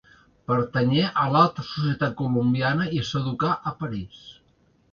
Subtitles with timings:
[0.51, 4.27] Pertanyé a l'alta societat colombiana i s'educà a París.